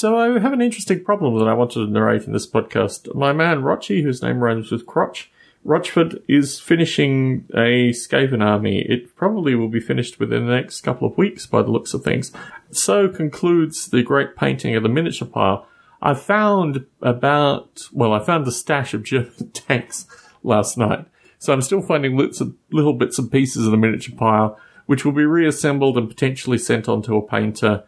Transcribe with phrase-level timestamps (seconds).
[0.00, 3.14] So I have an interesting problem that I wanted to narrate in this podcast.
[3.14, 5.30] My man Rochi, whose name rhymes with crotch,
[5.62, 8.78] Rochford is finishing a Skaven army.
[8.78, 12.02] It probably will be finished within the next couple of weeks by the looks of
[12.02, 12.32] things.
[12.70, 15.66] So concludes the great painting of the miniature pile.
[16.00, 20.06] I found about, well, I found the stash of German tanks
[20.42, 21.04] last night.
[21.38, 25.12] So I'm still finding little, little bits and pieces of the miniature pile, which will
[25.12, 27.84] be reassembled and potentially sent on to a painter.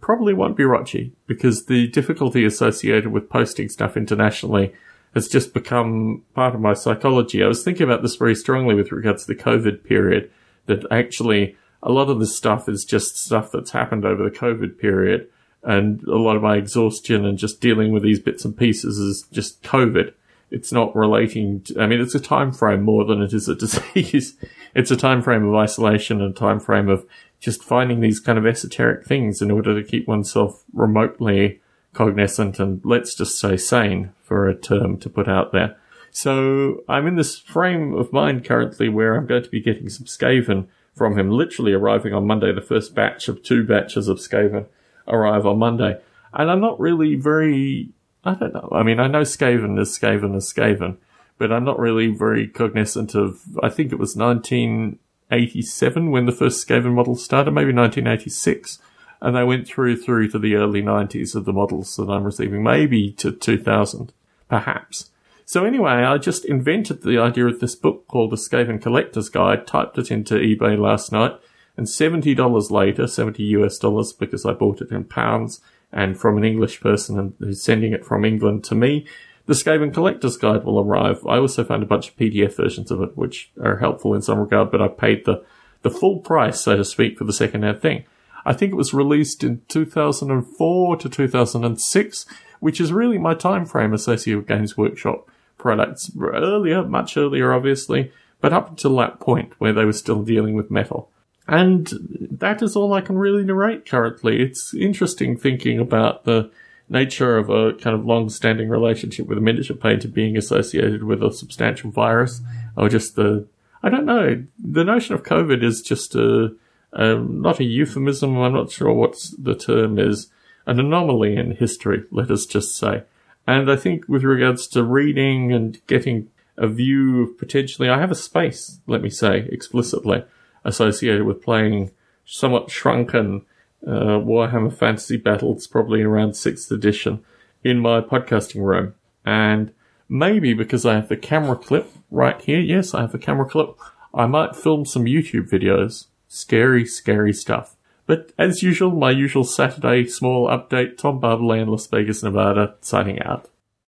[0.00, 4.72] Probably won't be Rochi because the difficulty associated with posting stuff internationally
[5.14, 7.42] has just become part of my psychology.
[7.42, 10.30] I was thinking about this very strongly with regards to the COVID period,
[10.66, 14.78] that actually a lot of this stuff is just stuff that's happened over the COVID
[14.78, 15.28] period.
[15.62, 19.26] And a lot of my exhaustion and just dealing with these bits and pieces is
[19.32, 20.14] just COVID.
[20.50, 23.54] It's not relating to, I mean, it's a time frame more than it is a
[23.56, 24.36] disease.
[24.74, 27.06] It's a time frame of isolation and a time frame of
[27.40, 31.60] just finding these kind of esoteric things in order to keep oneself remotely
[31.92, 35.76] cognizant and let's just say sane for a term to put out there.
[36.12, 40.06] So I'm in this frame of mind currently where I'm going to be getting some
[40.06, 42.52] Skaven from him, literally arriving on Monday.
[42.52, 44.66] The first batch of two batches of Skaven
[45.06, 46.00] arrive on Monday.
[46.32, 47.90] And I'm not really very,
[48.24, 48.68] I don't know.
[48.72, 50.96] I mean, I know Skaven is Skaven is Skaven,
[51.40, 56.64] but I'm not really very cognizant of, I think it was 1987 when the first
[56.66, 58.78] Skaven model started, maybe 1986
[59.20, 62.62] and they went through through to the early 90s of the models that I'm receiving,
[62.62, 64.12] maybe to 2000,
[64.48, 65.10] perhaps.
[65.44, 69.66] So anyway, I just invented the idea of this book called The Skaven Collector's Guide,
[69.66, 71.32] typed it into eBay last night,
[71.76, 75.60] and $70 later, 70 US dollars, because I bought it in pounds,
[75.92, 79.06] and from an English person who's sending it from England to me,
[79.50, 81.26] the Skaven Collector's Guide will arrive.
[81.26, 84.38] I also found a bunch of PDF versions of it, which are helpful in some
[84.38, 85.44] regard, but I paid the,
[85.82, 88.04] the full price, so to speak, for the second-hand thing.
[88.44, 92.26] I think it was released in 2004 to 2006,
[92.60, 96.12] which is really my time frame associated with Games Workshop products.
[96.16, 100.70] Earlier, much earlier, obviously, but up until that point where they were still dealing with
[100.70, 101.10] metal.
[101.48, 101.90] And
[102.38, 104.42] that is all I can really narrate currently.
[104.42, 106.52] It's interesting thinking about the
[106.90, 111.32] nature of a kind of long-standing relationship with a miniature painter being associated with a
[111.32, 112.42] substantial virus,
[112.76, 113.46] or just the
[113.82, 114.44] I don't know.
[114.58, 116.54] The notion of COVID is just a
[116.92, 120.28] not a euphemism, I'm not sure what the term is,
[120.66, 123.04] an anomaly in history, let us just say.
[123.46, 126.28] And I think with regards to reading and getting
[126.58, 130.24] a view of potentially, I have a space, let me say explicitly,
[130.64, 131.92] associated with playing
[132.26, 133.42] somewhat shrunken
[133.86, 137.24] uh, Warhammer Fantasy Battles, probably around 6th edition,
[137.64, 138.94] in my podcasting room.
[139.24, 139.72] And
[140.08, 143.76] maybe because I have the camera clip right here, yes, I have a camera clip,
[144.12, 147.74] I might film some YouTube videos Scary, scary stuff.
[148.06, 153.20] But as usual, my usual Saturday small update, Tom Barbalet in Las Vegas, Nevada, signing
[153.20, 153.48] out.